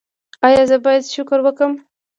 [0.47, 1.73] ایا زه باید شکر وکړم؟